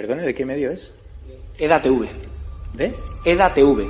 [0.00, 0.94] Perdone, ¿de qué medio es?
[1.58, 2.08] EDATV.
[2.72, 2.94] ¿De?
[3.22, 3.86] EDATV.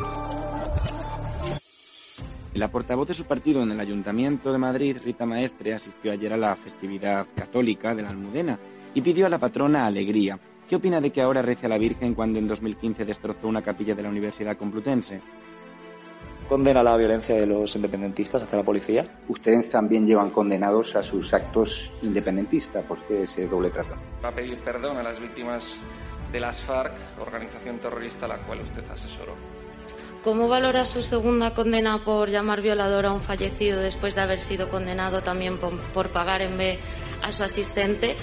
[2.54, 6.36] La portavoz de su partido en el Ayuntamiento de Madrid, Rita Maestre, asistió ayer a
[6.36, 8.58] la festividad católica de la Almudena
[8.92, 10.36] y pidió a la patrona alegría.
[10.68, 13.94] ¿Qué opina de que ahora rece a la Virgen cuando en 2015 destrozó una capilla
[13.94, 15.20] de la Universidad Complutense?
[16.50, 19.06] Condena la violencia de los independentistas hacia la policía.
[19.28, 22.84] Ustedes también llevan condenados a sus actos independentistas.
[22.86, 23.94] ¿Por qué ese doble trato?
[24.22, 25.78] Va a pedir perdón a las víctimas
[26.32, 29.34] de las FARC, organización terrorista a la cual usted asesoró.
[30.24, 34.68] ¿Cómo valora su segunda condena por llamar violador a un fallecido después de haber sido
[34.68, 36.78] condenado también por, pagar en B
[37.22, 38.16] a su asistente?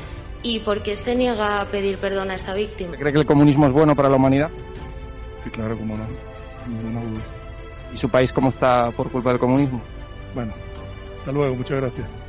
[0.44, 2.98] ¿Y por qué se niega a pedir perdón a esta víctima?
[2.98, 4.50] ¿Cree que el comunismo es bueno para la humanidad?
[5.38, 6.06] Sí, claro, cómo no.
[6.68, 7.37] Ninguna duda.
[7.94, 9.82] ¿Y su país cómo está por culpa del comunismo?
[10.36, 10.54] Bueno,
[11.20, 12.08] hasta luego, muchas gracias.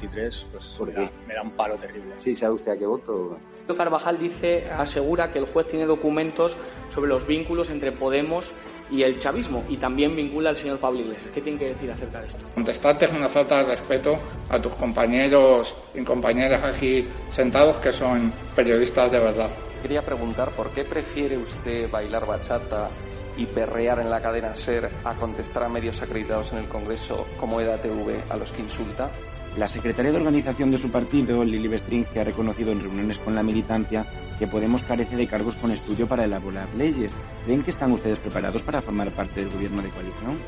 [0.00, 2.14] 53, pues me da, me da, un palo terrible.
[2.20, 3.38] Sí, ¿sabe usted a qué voto?
[3.74, 6.56] Carvajal dice, asegura que el juez tiene documentos
[6.88, 8.52] sobre los vínculos entre Podemos
[8.90, 11.30] y el chavismo y también vincula al señor Pablo Iglesias.
[11.32, 12.46] ¿Qué tiene que decir acerca de esto?
[12.54, 14.16] Contestarte es una falta de respeto
[14.48, 19.50] a tus compañeros y compañeras aquí sentados que son periodistas de verdad.
[19.82, 22.88] Quería preguntar por qué prefiere usted bailar bachata
[23.36, 27.60] y perrear en la cadena SER a contestar a medios acreditados en el Congreso como
[27.60, 29.10] EDATV a los que insulta?
[29.56, 33.34] La secretaria de organización de su partido, Lili Bestring, que ha reconocido en reuniones con
[33.34, 34.04] la militancia
[34.38, 37.10] que Podemos carece de cargos con estudio para elaborar leyes.
[37.46, 40.38] ¿Ven que están ustedes preparados para formar parte del gobierno de coalición?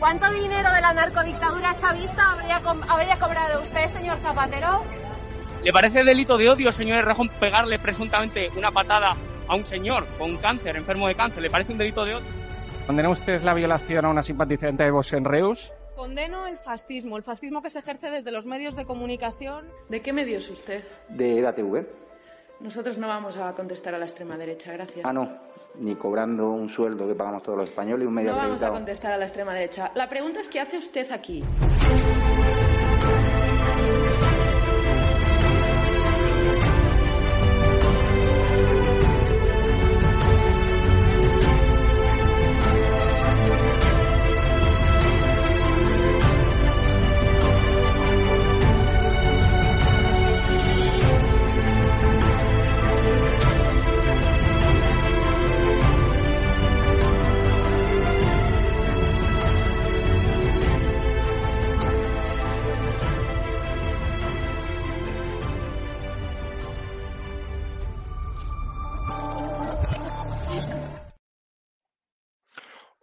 [0.00, 4.82] ¿Cuánto dinero de la narcodictadura chavista habría, co habría cobrado usted, señor Zapatero?
[5.62, 10.36] ¿Le parece delito de odio, señor Errejón, pegarle presuntamente una patada a un señor con
[10.38, 11.40] cáncer, enfermo de cáncer?
[11.40, 12.26] ¿Le parece un delito de odio?
[12.84, 15.72] ¿Condena usted la violación a una simpatizante de Vox en Reus?
[15.96, 19.66] Condeno el fascismo, el fascismo que se ejerce desde los medios de comunicación.
[19.88, 20.82] ¿De qué medios usted?
[21.08, 21.86] De EDATV.
[22.60, 25.04] Nosotros no vamos a contestar a la extrema derecha, gracias.
[25.04, 25.38] Ah, no,
[25.76, 28.60] ni cobrando un sueldo que pagamos todos los españoles y un medio No acreditado.
[28.72, 29.90] vamos a contestar a la extrema derecha.
[29.94, 31.42] La pregunta es ¿qué hace usted aquí?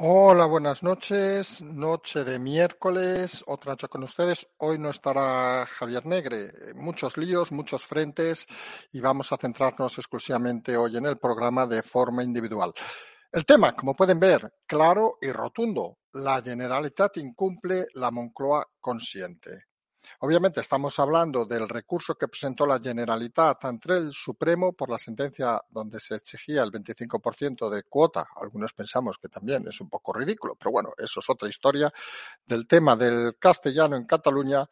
[0.03, 1.61] Hola, buenas noches.
[1.61, 4.47] Noche de miércoles, otra noche con ustedes.
[4.57, 6.49] Hoy no estará Javier Negre.
[6.73, 8.47] Muchos líos, muchos frentes
[8.91, 12.73] y vamos a centrarnos exclusivamente hoy en el programa de forma individual.
[13.31, 15.99] El tema, como pueden ver, claro y rotundo.
[16.13, 19.65] La Generalitat incumple, la Moncloa consiente.
[20.19, 25.61] Obviamente estamos hablando del recurso que presentó la Generalitat ante el Supremo por la sentencia
[25.69, 28.27] donde se exigía el 25% de cuota.
[28.35, 31.91] Algunos pensamos que también es un poco ridículo, pero bueno, eso es otra historia
[32.45, 34.67] del tema del castellano en Cataluña.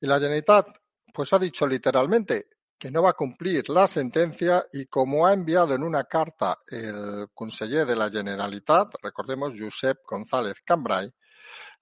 [0.00, 0.68] Y la Generalitat
[1.12, 2.46] pues ha dicho literalmente
[2.82, 7.28] que no va a cumplir la sentencia y como ha enviado en una carta el
[7.32, 11.08] conseller de la Generalitat, recordemos Josep González Cambrai,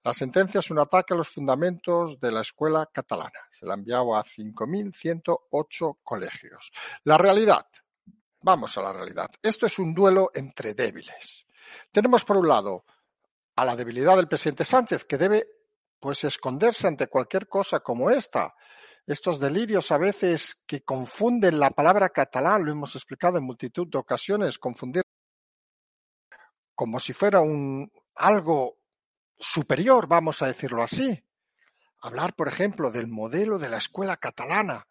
[0.03, 3.39] la sentencia es un ataque a los fundamentos de la escuela catalana.
[3.51, 6.71] Se la ha enviado a 5.108 colegios.
[7.03, 7.67] La realidad.
[8.41, 9.29] Vamos a la realidad.
[9.41, 11.45] Esto es un duelo entre débiles.
[11.91, 12.85] Tenemos por un lado
[13.55, 15.47] a la debilidad del presidente Sánchez, que debe
[15.99, 18.55] pues esconderse ante cualquier cosa como esta.
[19.05, 23.99] Estos delirios a veces que confunden la palabra catalán, lo hemos explicado en multitud de
[23.99, 25.03] ocasiones, confundir
[26.73, 28.80] como si fuera un algo
[29.41, 31.23] superior, vamos a decirlo así.
[32.01, 34.87] Hablar, por ejemplo, del modelo de la escuela catalana.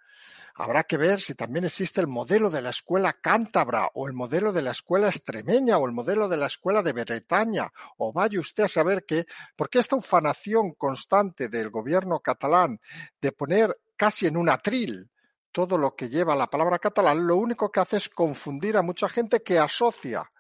[0.55, 4.53] Habrá que ver si también existe el modelo de la escuela cántabra o el modelo
[4.53, 8.65] de la escuela extremeña o el modelo de la escuela de Bretaña o vaya usted
[8.65, 9.27] a saber qué,
[9.57, 12.81] porque esta ufanación constante del gobierno catalán
[13.21, 15.11] de poner casi en un atril
[15.53, 19.09] todo lo que lleva la palabra catalán, lo único que hace es confundir a mucha
[19.09, 20.31] gente que asocia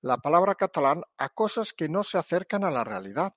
[0.00, 3.34] la palabra catalán a cosas que no se acercan a la realidad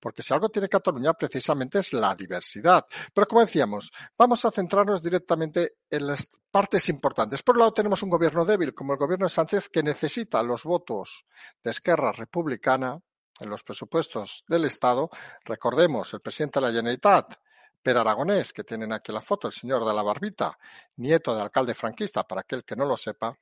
[0.00, 2.86] porque si algo tiene Cataluña precisamente es la diversidad.
[3.12, 7.42] Pero como decíamos, vamos a centrarnos directamente en las partes importantes.
[7.42, 10.64] Por un lado tenemos un gobierno débil como el gobierno de Sánchez que necesita los
[10.64, 11.24] votos
[11.62, 12.98] de Esquerra Republicana
[13.38, 15.10] en los presupuestos del Estado.
[15.44, 17.34] Recordemos, el presidente de la Generalitat,
[17.82, 20.58] Per Aragonés, que tienen aquí la foto, el señor de la Barbita,
[20.96, 23.34] nieto del alcalde franquista, para aquel que no lo sepa,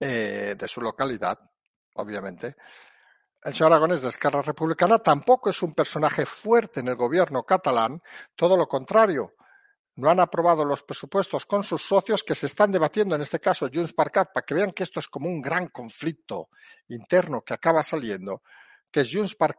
[0.00, 1.38] eh, de su localidad,
[1.94, 2.56] obviamente,
[3.44, 8.02] el señor Aragonés de Esquerra Republicana tampoco es un personaje fuerte en el gobierno catalán,
[8.34, 9.34] todo lo contrario.
[9.96, 13.68] No han aprobado los presupuestos con sus socios que se están debatiendo, en este caso
[13.72, 16.48] Junts per Cat, para que vean que esto es como un gran conflicto
[16.88, 18.42] interno que acaba saliendo,
[18.90, 19.56] que es Junts per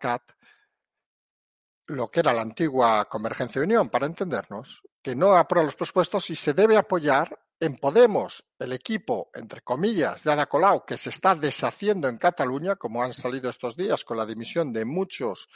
[1.87, 6.31] lo que era la antigua Convergencia de Unión, para entendernos, que no aprueba los presupuestos
[6.31, 11.09] y se debe apoyar en Podemos, el equipo, entre comillas, de Ada Colau, que se
[11.09, 15.47] está deshaciendo en Cataluña, como han salido estos días con la dimisión de muchos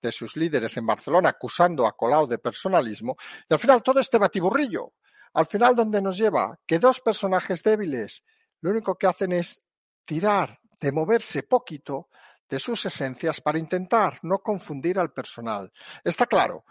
[0.00, 3.16] de sus líderes en Barcelona, acusando a Colau de personalismo,
[3.48, 4.92] y al final todo este batiburrillo,
[5.34, 8.24] al final donde nos lleva que dos personajes débiles
[8.60, 9.64] lo único que hacen es
[10.04, 12.08] tirar de moverse poquito
[12.48, 15.70] de sus esencias para intentar no confundir al personal.
[16.02, 16.64] Está claro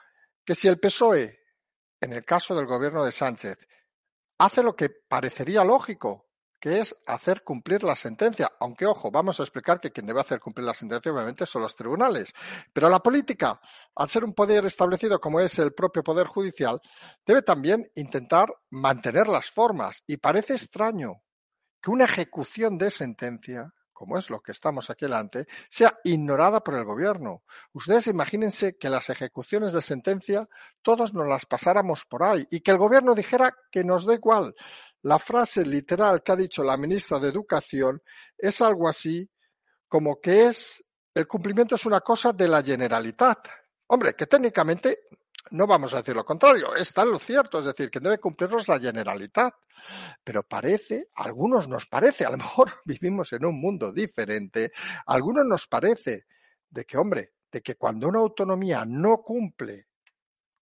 [0.43, 1.39] que si el PSOE,
[2.01, 3.57] en el caso del gobierno de Sánchez,
[4.37, 6.27] hace lo que parecería lógico,
[6.59, 8.51] que es hacer cumplir la sentencia.
[8.59, 11.75] Aunque, ojo, vamos a explicar que quien debe hacer cumplir la sentencia obviamente son los
[11.75, 12.33] tribunales.
[12.73, 13.59] Pero la política,
[13.95, 16.81] al ser un poder establecido como es el propio poder judicial,
[17.25, 20.03] debe también intentar mantener las formas.
[20.07, 21.21] Y parece extraño
[21.81, 26.75] que una ejecución de sentencia como es lo que estamos aquí delante, sea ignorada por
[26.75, 27.41] el gobierno.
[27.73, 30.47] Ustedes imagínense que las ejecuciones de sentencia
[30.83, 34.53] todos nos las pasáramos por ahí y que el gobierno dijera que nos da igual.
[35.01, 38.03] La frase literal que ha dicho la ministra de Educación
[38.37, 39.27] es algo así
[39.87, 40.85] como que es
[41.15, 43.47] el cumplimiento es una cosa de la Generalitat.
[43.87, 45.07] Hombre, que técnicamente
[45.51, 48.79] no vamos a decir lo contrario, está lo cierto, es decir, que debe cumplirnos la
[48.79, 49.53] generalidad.
[50.23, 54.71] Pero parece, a algunos nos parece, a lo mejor vivimos en un mundo diferente,
[55.05, 56.25] a algunos nos parece
[56.69, 59.87] de que, hombre, de que cuando una autonomía no cumple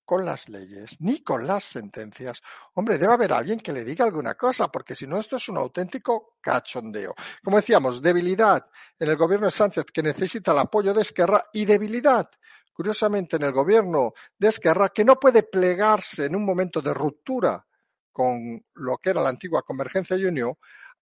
[0.05, 2.41] con las leyes ni con las sentencias,
[2.75, 5.57] hombre, debe haber alguien que le diga alguna cosa, porque si no, esto es un
[5.57, 7.15] auténtico cachondeo.
[7.43, 11.65] Como decíamos, debilidad en el gobierno de Sánchez que necesita el apoyo de Esquerra y
[11.65, 12.29] debilidad
[12.75, 17.65] curiosamente en el gobierno de Esquerra, que no puede plegarse en un momento de ruptura
[18.11, 20.57] con lo que era la antigua Convergencia y Unión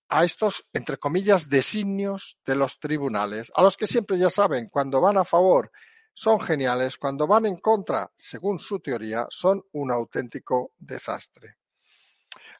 [0.10, 5.02] a estos, entre comillas, designios de los tribunales, a los que siempre ya saben, cuando
[5.02, 5.72] van a favor
[6.14, 11.56] son geniales, cuando van en contra, según su teoría, son un auténtico desastre.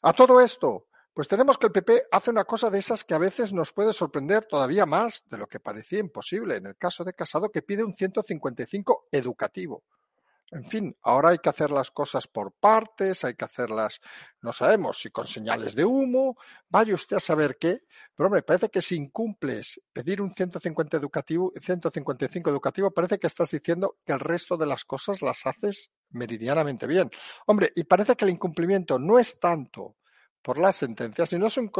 [0.02, 3.18] A todo esto, pues tenemos que el PP hace una cosa de esas que a
[3.18, 6.56] veces nos puede sorprender todavía más de lo que parecía imposible.
[6.56, 9.84] En el caso de Casado, que pide un 155 educativo.
[10.50, 14.00] En fin, ahora hay que hacer las cosas por partes, hay que hacerlas,
[14.42, 16.36] no sabemos si con señales de humo,
[16.68, 17.80] vaya usted a saber qué,
[18.14, 23.52] pero hombre, parece que si incumples pedir un 150 educativo, 155 educativo, parece que estás
[23.52, 27.10] diciendo que el resto de las cosas las haces meridianamente bien.
[27.46, 29.96] Hombre, y parece que el incumplimiento no es tanto
[30.44, 31.72] por las sentencias, sino es un,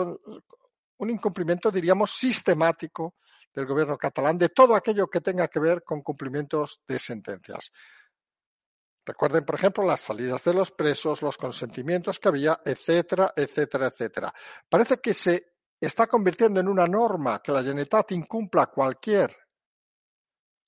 [0.97, 3.17] un incumplimiento, diríamos, sistemático
[3.53, 7.71] del gobierno catalán de todo aquello que tenga que ver con cumplimientos de sentencias.
[9.05, 14.35] Recuerden, por ejemplo, las salidas de los presos, los consentimientos que había, etcétera, etcétera, etcétera.
[14.67, 19.37] Parece que se está convirtiendo en una norma que la Generalitat incumpla cualquier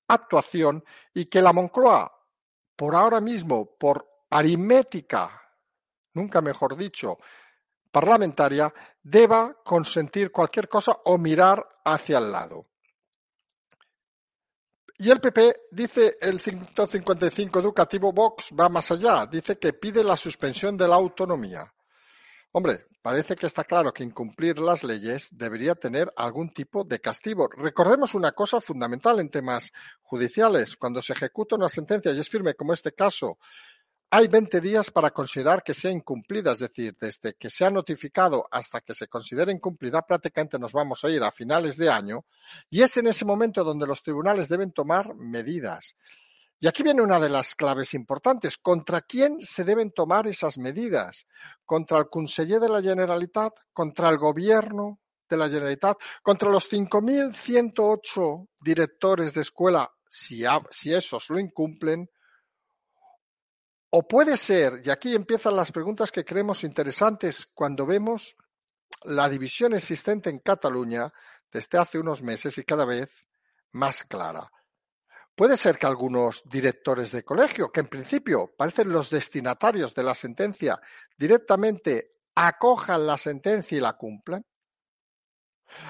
[0.09, 0.85] actuación
[1.15, 2.13] y que la Moncloa,
[2.77, 5.41] por ahora mismo, por aritmética,
[6.13, 7.19] nunca mejor dicho,
[7.97, 8.71] parlamentaria,
[9.03, 12.67] deba consentir cualquier cosa o mirar hacia el lado.
[14.99, 20.19] Y el PP dice el 155 educativo Vox va más allá, dice que pide la
[20.19, 21.73] suspensión de la autonomía.
[22.53, 27.49] Hombre, parece que está claro que incumplir las leyes debería tener algún tipo de castigo.
[27.49, 29.73] Recordemos una cosa fundamental en temas
[30.03, 30.77] judiciales.
[30.77, 33.39] Cuando se ejecuta una sentencia y es firme como este caso,
[34.11, 38.47] hay 20 días para considerar que sea incumplida, es decir, desde que se ha notificado
[38.51, 42.25] hasta que se considere incumplida, prácticamente nos vamos a ir a finales de año,
[42.71, 45.97] y es en ese momento donde los tribunales deben tomar medidas.
[46.59, 48.57] Y aquí viene una de las claves importantes.
[48.57, 51.27] ¿Contra quién se deben tomar esas medidas?
[51.67, 53.53] ¿Contra el Conseller de la Generalitat?
[53.75, 55.99] ¿Contra el Gobierno de la Generalitat?
[56.23, 62.09] ¿Contra los 5.108 directores de escuela, si, si esos lo incumplen?
[63.91, 68.37] O puede ser, y aquí empiezan las preguntas que creemos interesantes cuando vemos
[69.05, 71.13] la división existente en Cataluña
[71.53, 73.27] desde hace unos meses y cada vez
[73.73, 74.51] más clara.
[75.35, 80.15] Puede ser que algunos directores de colegio, que en principio parecen los destinatarios de la
[80.15, 80.81] sentencia,
[81.17, 84.45] directamente acojan la sentencia y la cumplan.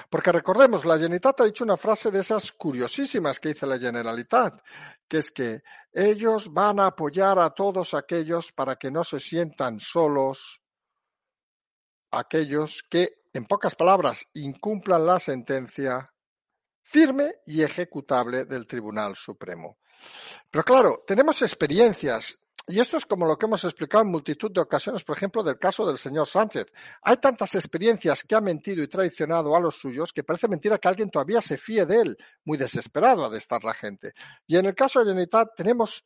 [0.09, 4.61] Porque recordemos, la Generalitat ha dicho una frase de esas curiosísimas que dice la Generalitat,
[5.07, 9.79] que es que ellos van a apoyar a todos aquellos para que no se sientan
[9.79, 10.61] solos,
[12.11, 16.11] aquellos que, en pocas palabras, incumplan la sentencia
[16.83, 19.79] firme y ejecutable del Tribunal Supremo.
[20.49, 24.59] Pero claro, tenemos experiencias y esto es como lo que hemos explicado en multitud de
[24.59, 26.65] ocasiones, por ejemplo, del caso del señor Sánchez.
[27.01, 30.89] Hay tantas experiencias que ha mentido y traicionado a los suyos que parece mentira que
[30.89, 32.17] alguien todavía se fíe de él.
[32.43, 34.11] Muy desesperado de estar la gente.
[34.45, 36.03] Y en el caso de Generalitat tenemos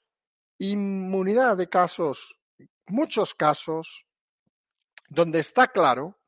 [0.59, 2.37] inmunidad de casos,
[2.85, 4.05] muchos casos,
[5.09, 6.19] donde está claro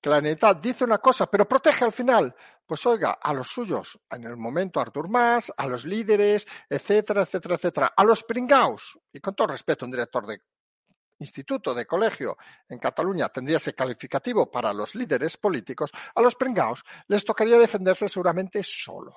[0.00, 2.34] que la Generalitat dice una cosa, pero protege al final.
[2.68, 7.54] Pues oiga, a los suyos, en el momento Artur Mas, a los líderes, etcétera, etcétera,
[7.54, 10.42] etcétera, a los pringaos, y con todo respeto, un director de
[11.18, 12.36] instituto, de colegio
[12.68, 18.06] en Cataluña tendría ese calificativo para los líderes políticos, a los pringaos les tocaría defenderse
[18.06, 19.16] seguramente solos.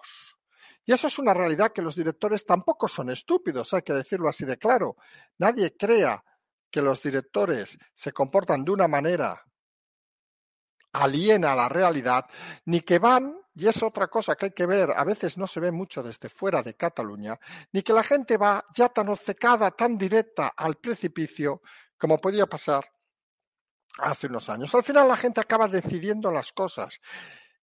[0.86, 4.46] Y eso es una realidad que los directores tampoco son estúpidos, hay que decirlo así
[4.46, 4.96] de claro.
[5.40, 6.24] Nadie crea
[6.72, 9.44] que los directores se comportan de una manera
[10.94, 12.26] aliena a la realidad,
[12.66, 15.60] ni que van, y es otra cosa que hay que ver, a veces no se
[15.60, 17.38] ve mucho desde fuera de Cataluña,
[17.74, 21.62] ni que la gente va ya tan obcecada, tan directa al precipicio
[21.98, 22.90] como podía pasar
[24.00, 24.74] hace unos años.
[24.74, 27.02] Al final la gente acaba decidiendo las cosas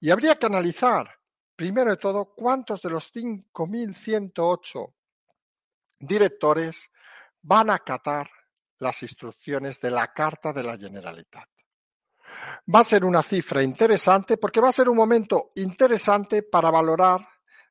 [0.00, 1.10] y habría que analizar,
[1.56, 4.94] primero de todo, cuántos de los 5.108
[6.00, 6.90] directores
[7.42, 8.30] van a acatar
[8.78, 11.48] las instrucciones de la Carta de la Generalitat.
[12.74, 17.26] Va a ser una cifra interesante porque va a ser un momento interesante para valorar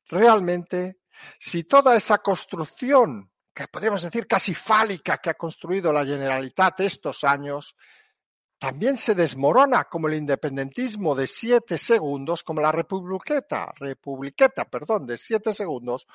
[0.06, 1.00] realmente
[1.38, 7.24] si toda esa construcción, que podríamos decir casi fálica, que ha construido la Generalitat estos
[7.24, 7.76] años,
[8.58, 15.16] también se desmorona como el independentismo de siete segundos, como la republiqueta, republiqueta, perdón, de
[15.16, 16.06] siete segundos,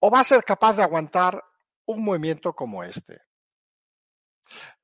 [0.00, 1.42] o va a ser capaz de aguantar
[1.86, 3.29] un movimiento como este.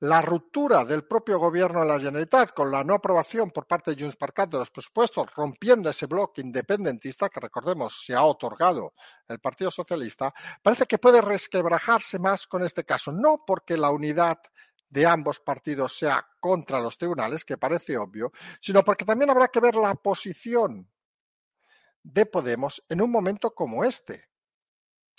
[0.00, 4.02] La ruptura del propio gobierno de la Generalitat con la no aprobación por parte de
[4.02, 8.94] Junts per de los presupuestos, rompiendo ese bloque independentista que recordemos se ha otorgado
[9.28, 10.32] el Partido Socialista,
[10.62, 14.38] parece que puede resquebrajarse más con este caso, no porque la unidad
[14.88, 19.60] de ambos partidos sea contra los tribunales, que parece obvio, sino porque también habrá que
[19.60, 20.88] ver la posición
[22.02, 24.28] de Podemos en un momento como este.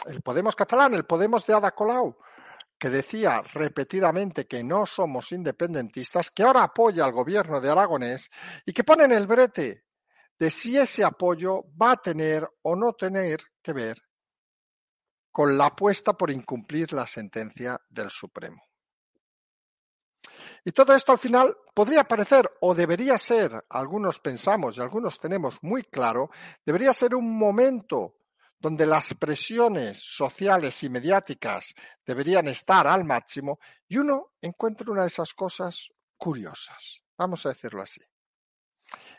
[0.06, 2.18] El Podemos catalán, el Podemos de Ada Colau,
[2.78, 8.30] que decía repetidamente que no somos independentistas, que ahora apoya al gobierno de Aragonés
[8.66, 9.86] y que pone en el brete
[10.38, 13.98] de si ese apoyo va a tener o no tener que ver
[15.32, 18.64] con la apuesta por incumplir la sentencia del Supremo.
[20.64, 25.60] Y todo esto al final podría parecer o debería ser, algunos pensamos y algunos tenemos
[25.62, 26.30] muy claro,
[26.66, 28.17] debería ser un momento
[28.60, 31.74] donde las presiones sociales y mediáticas
[32.06, 37.82] deberían estar al máximo, y uno encuentra una de esas cosas curiosas, vamos a decirlo
[37.82, 38.02] así.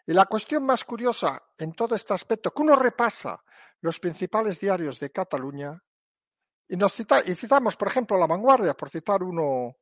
[0.06, 3.42] Y la cuestión más curiosa en todo este aspecto, que uno repasa
[3.80, 5.82] los principales diarios de Cataluña,
[6.66, 9.76] y, nos y citamos, por ejemplo, La Vanguardia, por citar uno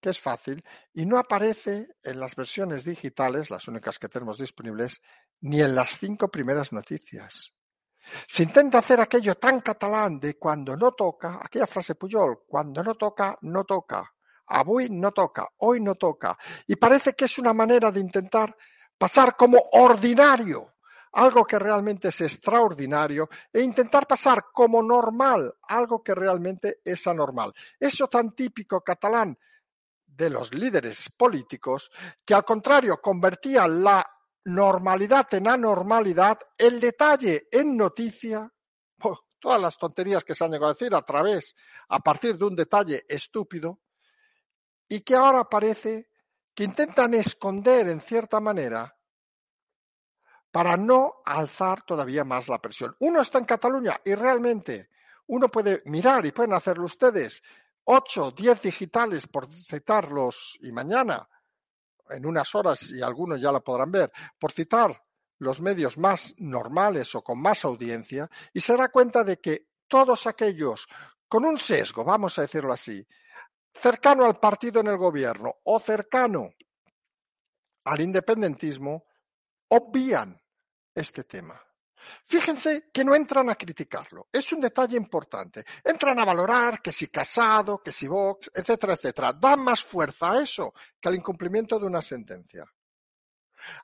[0.00, 0.64] que es fácil,
[0.94, 5.00] y no aparece en las versiones digitales, las únicas que tenemos disponibles,
[5.40, 7.52] ni en las cinco primeras noticias.
[8.26, 12.94] Se intenta hacer aquello tan catalán de cuando no toca, aquella frase Puyol, cuando no
[12.94, 14.12] toca, no toca.
[14.46, 16.36] Avui no toca, hoy no toca.
[16.66, 18.56] Y parece que es una manera de intentar
[18.98, 20.74] pasar como ordinario
[21.12, 27.52] algo que realmente es extraordinario e intentar pasar como normal algo que realmente es anormal.
[27.78, 29.36] Eso tan típico catalán
[30.06, 31.90] de los líderes políticos
[32.24, 34.06] que al contrario convertía la
[34.44, 38.52] normalidad en anormalidad, el detalle en noticia,
[39.40, 41.54] todas las tonterías que se han llegado a decir a través,
[41.88, 43.80] a partir de un detalle estúpido,
[44.88, 46.10] y que ahora parece
[46.54, 48.96] que intentan esconder en cierta manera
[50.50, 52.96] para no alzar todavía más la presión.
[52.98, 54.90] Uno está en Cataluña y realmente
[55.28, 57.42] uno puede mirar y pueden hacerlo ustedes,
[57.84, 61.28] ocho, diez digitales por citarlos y mañana
[62.10, 65.04] en unas horas y algunos ya la podrán ver, por citar
[65.38, 70.26] los medios más normales o con más audiencia, y se da cuenta de que todos
[70.26, 70.86] aquellos
[71.28, 73.06] con un sesgo, vamos a decirlo así,
[73.72, 76.50] cercano al partido en el gobierno o cercano
[77.84, 79.04] al independentismo,
[79.68, 80.40] obvían
[80.94, 81.60] este tema.
[82.24, 84.28] Fíjense que no entran a criticarlo.
[84.32, 85.64] Es un detalle importante.
[85.84, 89.32] Entran a valorar que si Casado, que si Vox, etcétera, etcétera.
[89.32, 92.64] Dan más fuerza a eso que al incumplimiento de una sentencia.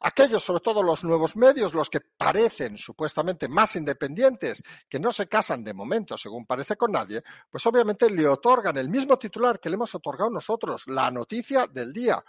[0.01, 5.29] Aquellos, sobre todo los nuevos medios, los que parecen supuestamente más independientes, que no se
[5.29, 9.69] casan de momento, según parece con nadie, pues obviamente le otorgan el mismo titular que
[9.69, 12.23] le hemos otorgado nosotros, la noticia del día.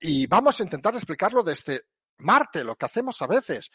[0.00, 1.86] Y vamos a intentar explicarlo desde
[2.18, 3.70] Marte, lo que hacemos a veces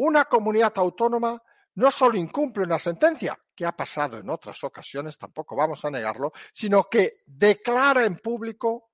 [0.00, 1.42] una comunidad autónoma
[1.74, 6.32] no solo incumple una sentencia, que ha pasado en otras ocasiones, tampoco vamos a negarlo,
[6.52, 8.90] sino que declara en público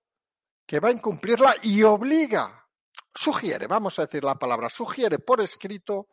[0.67, 2.69] que va a incumplirla y obliga,
[3.15, 6.09] sugiere, vamos a decir la palabra, sugiere por escrito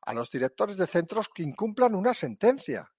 [0.00, 2.90] a los directores de centros que incumplan una sentencia.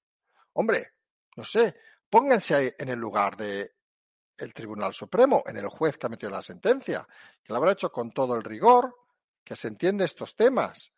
[0.53, 0.93] Hombre,
[1.35, 1.75] no sé,
[2.09, 3.71] pónganse en el lugar de
[4.37, 7.07] el Tribunal Supremo, en el juez que ha metido la sentencia,
[7.43, 8.95] que lo habrá hecho con todo el rigor,
[9.43, 10.93] que se entiende estos temas.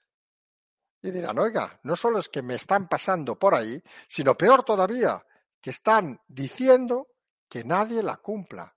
[1.01, 5.25] Y dirán, oiga, no solo es que me están pasando por ahí, sino peor todavía,
[5.59, 7.07] que están diciendo
[7.49, 8.75] que nadie la cumpla.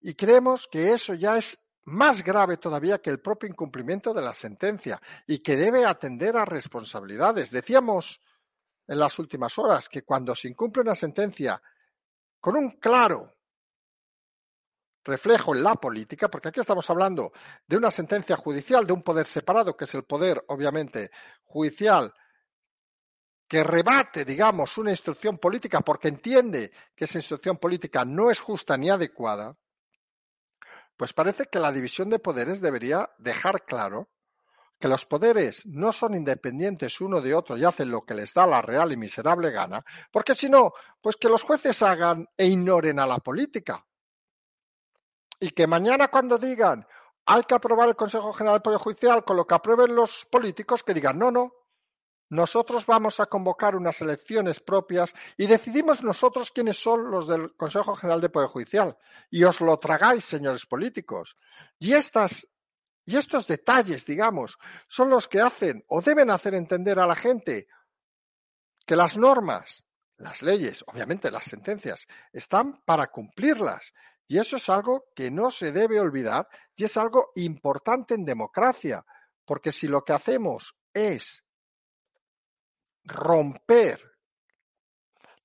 [0.00, 4.34] Y creemos que eso ya es más grave todavía que el propio incumplimiento de la
[4.34, 7.50] sentencia y que debe atender a responsabilidades.
[7.50, 8.20] Decíamos
[8.86, 11.60] en las últimas horas que cuando se incumple una sentencia
[12.40, 13.33] con un claro
[15.04, 17.32] reflejo en la política, porque aquí estamos hablando
[17.66, 21.10] de una sentencia judicial, de un poder separado, que es el poder, obviamente,
[21.44, 22.12] judicial,
[23.46, 28.76] que rebate, digamos, una instrucción política porque entiende que esa instrucción política no es justa
[28.76, 29.56] ni adecuada,
[30.96, 34.10] pues parece que la división de poderes debería dejar claro
[34.78, 38.46] que los poderes no son independientes uno de otro y hacen lo que les da
[38.46, 42.98] la real y miserable gana, porque si no, pues que los jueces hagan e ignoren
[42.98, 43.84] a la política,
[45.40, 46.86] y que mañana cuando digan
[47.26, 50.82] hay que aprobar el Consejo General del Poder Judicial con lo que aprueben los políticos,
[50.82, 51.54] que digan no, no,
[52.30, 57.94] nosotros vamos a convocar unas elecciones propias y decidimos nosotros quiénes son los del Consejo
[57.94, 58.96] General del Poder Judicial.
[59.30, 61.36] Y os lo tragáis, señores políticos.
[61.78, 62.48] Y estas
[63.06, 67.68] y estos detalles, digamos, son los que hacen o deben hacer entender a la gente
[68.86, 69.84] que las normas,
[70.16, 73.92] las leyes, obviamente las sentencias, están para cumplirlas
[74.26, 79.04] y eso es algo que no se debe olvidar y es algo importante en democracia,
[79.44, 81.44] porque si lo que hacemos es
[83.04, 84.00] romper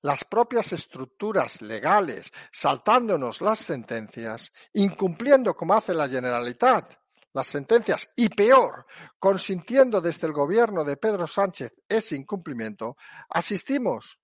[0.02, 6.94] las propias estructuras legales, saltándonos las sentencias, incumpliendo como hace la Generalitat
[7.32, 8.86] las sentencias y peor,
[9.18, 12.96] consintiendo desde el gobierno de Pedro Sánchez ese incumplimiento,
[13.28, 14.18] asistimos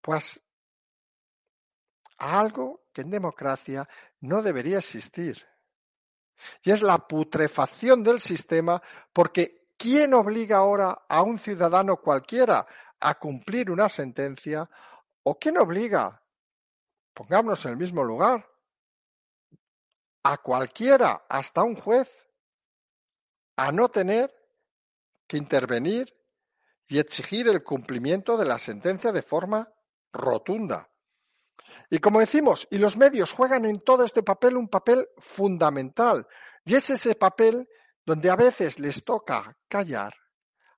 [0.00, 0.40] pues
[2.22, 3.88] algo que en democracia
[4.20, 5.44] no debería existir.
[6.62, 8.80] Y es la putrefacción del sistema
[9.12, 12.66] porque ¿quién obliga ahora a un ciudadano cualquiera
[13.00, 14.70] a cumplir una sentencia?
[15.24, 16.22] ¿O quién obliga,
[17.12, 18.48] pongámonos en el mismo lugar,
[20.24, 22.24] a cualquiera, hasta un juez,
[23.56, 24.32] a no tener
[25.26, 26.12] que intervenir
[26.86, 29.72] y exigir el cumplimiento de la sentencia de forma
[30.12, 30.91] rotunda?
[31.92, 36.26] Y como decimos, y los medios juegan en todo este papel un papel fundamental.
[36.64, 37.68] Y es ese papel
[38.06, 40.14] donde a veces les toca callar,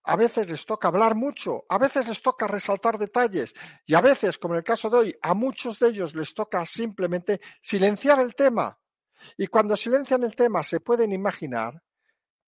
[0.03, 3.55] a veces les toca hablar mucho, a veces les toca resaltar detalles
[3.87, 6.66] y a veces, como en el caso de hoy, a muchos de ellos les toca
[6.66, 8.77] simplemente silenciar el tema.
[9.38, 11.81] Y cuando silencian el tema se pueden imaginar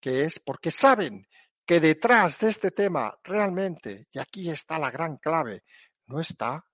[0.01, 1.29] que es porque saben
[1.65, 5.63] que detrás de este tema realmente, y aquí está la gran clave,
[6.07, 6.65] no está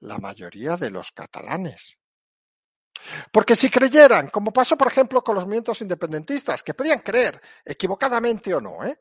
[0.00, 1.98] la mayoría de los catalanes.
[3.32, 8.52] Porque si creyeran, como pasó por ejemplo con los movimientos independentistas, que podían creer, equivocadamente
[8.54, 8.98] o no, ¿eh?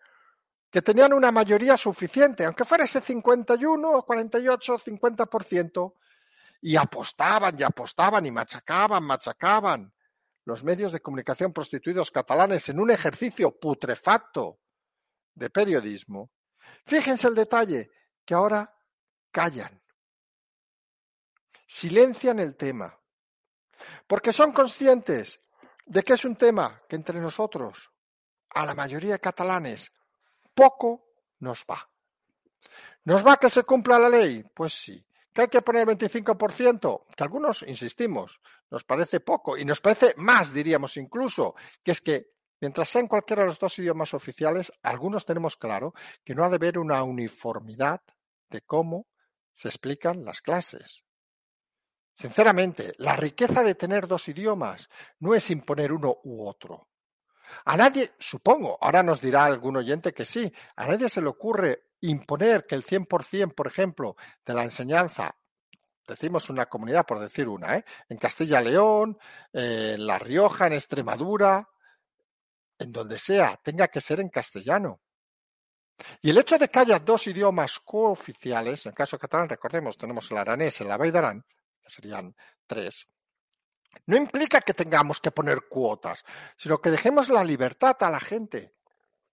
[0.69, 5.93] que tenían una mayoría suficiente, aunque fuera ese 51, 48, 50%,
[6.61, 9.93] y apostaban y apostaban y machacaban, machacaban
[10.45, 14.59] los medios de comunicación prostituidos catalanes en un ejercicio putrefacto
[15.35, 16.31] de periodismo,
[16.85, 17.91] fíjense el detalle,
[18.25, 18.73] que ahora
[19.31, 19.76] callan,
[21.67, 22.97] silencian el tema,
[24.07, 25.39] porque son conscientes
[25.85, 27.91] de que es un tema que entre nosotros,
[28.49, 29.91] a la mayoría de catalanes,
[30.53, 31.87] poco nos va.
[33.03, 34.43] ¿Nos va que se cumpla la ley?
[34.53, 35.05] Pues sí.
[35.31, 37.05] ¿Que hay que poner el 25%?
[37.15, 42.31] Que algunos, insistimos, nos parece poco y nos parece más, diríamos incluso, que es que
[42.59, 46.49] mientras sea en cualquiera de los dos idiomas oficiales, algunos tenemos claro que no ha
[46.49, 48.01] de haber una uniformidad
[48.49, 49.07] de cómo
[49.53, 51.03] se explican las clases.
[52.17, 56.87] Sinceramente, la riqueza de tener dos idiomas no es imponer uno u otro.
[57.65, 61.91] A nadie, supongo, ahora nos dirá algún oyente que sí, a nadie se le ocurre
[62.01, 65.35] imponer que el 100%, por ejemplo, de la enseñanza,
[66.07, 67.85] decimos una comunidad por decir una, ¿eh?
[68.09, 69.19] en Castilla-León,
[69.53, 71.69] en La Rioja, en Extremadura,
[72.79, 75.01] en donde sea, tenga que ser en castellano.
[76.23, 80.31] Y el hecho de que haya dos idiomas cooficiales, en el caso catalán, recordemos, tenemos
[80.31, 81.56] el aranés y el Arán, que
[81.87, 83.07] serían tres,
[84.05, 86.23] no implica que tengamos que poner cuotas,
[86.55, 88.75] sino que dejemos la libertad a la gente,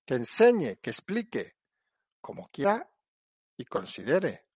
[0.05, 1.57] que enseñe, que explique,
[2.21, 2.89] como quiera
[3.57, 4.47] y considere.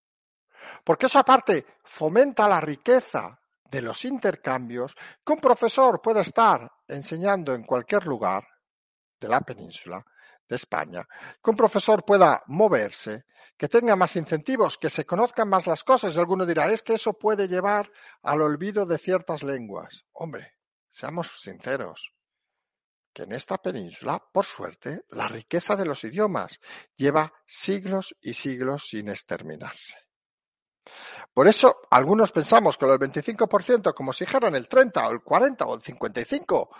[0.84, 7.54] Porque eso aparte fomenta la riqueza de los intercambios que un profesor puede estar enseñando
[7.54, 8.46] en cualquier lugar
[9.20, 10.04] de la península,
[10.48, 11.06] de España,
[11.42, 13.26] que un profesor pueda moverse,
[13.58, 16.14] que tenga más incentivos, que se conozcan más las cosas.
[16.14, 17.90] Y alguno dirá, es que eso puede llevar
[18.22, 20.06] al olvido de ciertas lenguas.
[20.12, 20.54] Hombre,
[20.88, 22.14] seamos sinceros,
[23.12, 26.60] que en esta península, por suerte, la riqueza de los idiomas
[26.96, 29.96] lleva siglos y siglos sin exterminarse.
[31.34, 35.20] Por eso, algunos pensamos que lo del 25%, como si dijeran el 30 o el
[35.20, 36.70] 40 o el 55,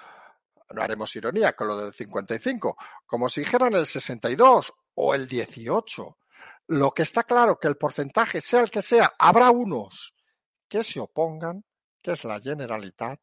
[0.71, 6.19] no haremos ironía con lo del 55, como si dijeran el 62 o el 18,
[6.69, 10.15] lo que está claro que el porcentaje, sea el que sea, habrá unos
[10.69, 11.65] que se opongan,
[12.03, 13.21] que es la Generalitat,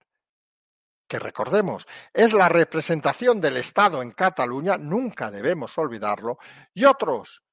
[1.08, 6.40] que recordemos, es la representación del Estado en Cataluña, nunca debemos olvidarlo,
[6.74, 7.44] y otros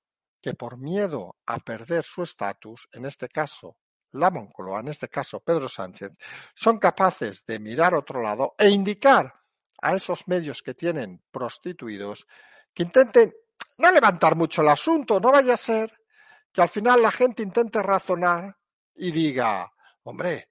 [0.41, 3.77] que por miedo a perder su estatus, en este caso
[4.13, 6.13] la Moncloa, en este caso Pedro Sánchez,
[6.55, 9.33] son capaces de mirar otro lado e indicar
[9.81, 12.27] a esos medios que tienen prostituidos
[12.75, 13.33] que intenten
[13.83, 15.93] no levantar mucho el asunto, no vaya a ser
[16.53, 18.57] que al final la gente intente razonar
[18.95, 19.71] y diga,
[20.05, 20.51] hombre,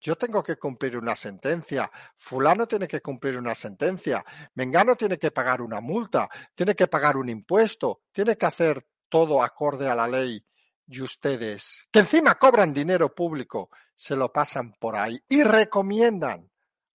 [0.00, 5.30] yo tengo que cumplir una sentencia, fulano tiene que cumplir una sentencia, Mengano tiene que
[5.30, 10.06] pagar una multa, tiene que pagar un impuesto, tiene que hacer todo acorde a la
[10.06, 10.40] ley
[10.86, 16.50] y ustedes, que encima cobran dinero público, se lo pasan por ahí y recomiendan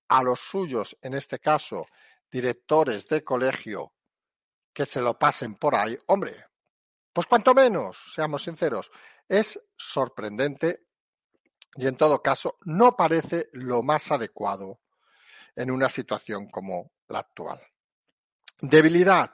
[0.07, 1.85] a los suyos, en este caso,
[2.31, 3.93] directores de colegio,
[4.73, 6.47] que se lo pasen por ahí, hombre,
[7.13, 8.91] pues cuanto menos, seamos sinceros,
[9.29, 10.87] es sorprendente
[11.75, 14.81] y en todo caso no parece lo más adecuado
[15.55, 17.61] en una situación como la actual.
[18.59, 19.31] Debilidad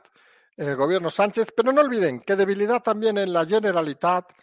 [0.58, 4.34] en el gobierno Sánchez, pero no olviden que debilidad también en la Generalitat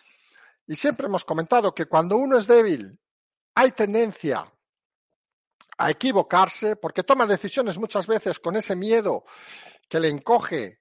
[0.67, 2.99] y siempre hemos comentado que cuando uno es débil
[3.55, 4.51] hay tendencia
[5.79, 9.25] a equivocarse porque toma decisiones muchas veces con ese miedo
[9.89, 10.81] que le encoge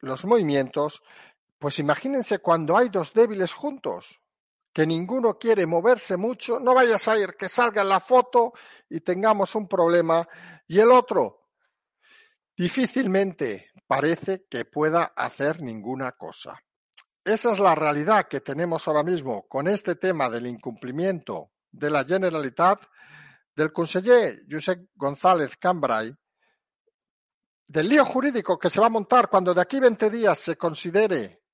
[0.00, 1.02] los movimientos,
[1.58, 4.20] pues imagínense cuando hay dos débiles juntos,
[4.72, 8.52] que ninguno quiere moverse mucho, no vayas a ir que salga la foto
[8.88, 10.26] y tengamos un problema,
[10.66, 11.48] y el otro
[12.56, 16.62] difícilmente parece que pueda hacer ninguna cosa.
[17.24, 22.04] Esa es la realidad que tenemos ahora mismo con este tema del incumplimiento de la
[22.04, 22.82] Generalitat
[23.54, 26.14] del conseller Josep González Cambrai
[27.70, 31.44] del lío jurídico que se va a montar cuando de aquí 20 días se considere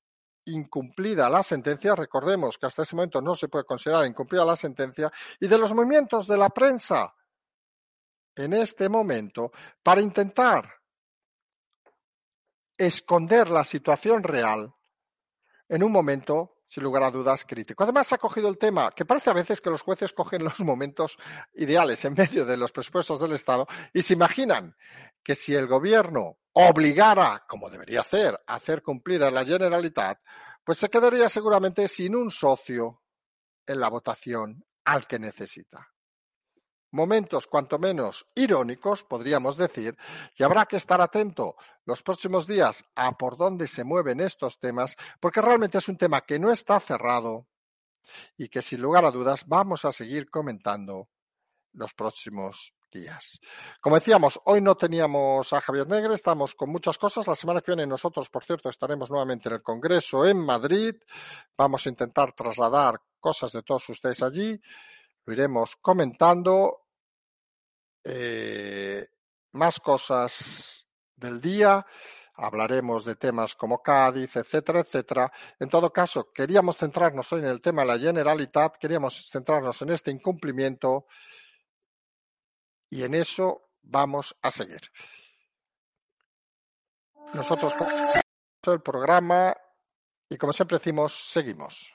[0.47, 5.13] incumplida la sentencia, recordemos que hasta ese momento no se puede considerar incumplida la sentencia,
[5.39, 7.15] y de los movimientos de la prensa
[8.35, 9.53] en este momento
[9.83, 10.67] para intentar
[12.79, 14.75] esconder la situación real
[15.69, 17.85] en un momento, sin lugar a dudas, crítico.
[17.85, 21.17] Además, ha cogido el tema, que parece a veces que los jueces cogen los momentos
[21.55, 24.77] ideales en medio de los presupuestos del Estado y se imaginan
[25.23, 30.21] que si el gobierno obligara, como debería hacer, a hacer cumplir a la Generalitat,
[30.65, 33.03] pues se quedaría seguramente sin un socio
[33.67, 35.96] en la votación al que necesita
[36.97, 39.97] momentos cuanto menos irónicos, podríamos decir,
[40.37, 41.55] y habrá que estar atento
[41.85, 46.23] los próximos días a por dónde se mueven estos temas, porque realmente es un tema
[46.23, 47.47] que no está cerrado
[48.37, 51.09] y que sin lugar a dudas vamos a seguir comentando
[51.75, 53.39] los próximos días.
[53.81, 57.27] Como decíamos, hoy no teníamos a Javier Negre, estamos con muchas cosas.
[57.27, 60.95] La semana que viene nosotros, por cierto, estaremos nuevamente en el Congreso en Madrid.
[61.57, 64.59] Vamos a intentar trasladar cosas de todos ustedes allí
[65.27, 66.86] lo iremos comentando.
[68.09, 69.05] Eh,
[69.53, 71.85] más cosas del día.
[72.35, 75.33] Hablaremos de temas como Cádiz, etcétera, etcétera.
[75.59, 79.91] En todo caso, queríamos centrarnos hoy en el tema de la Generalitat, queríamos centrarnos en
[79.91, 81.07] este incumplimiento
[82.91, 84.83] y en eso vamos a seguir.
[87.33, 87.75] Nosotros
[88.67, 89.57] el programa
[90.29, 91.95] y como siempre decimos, seguimos.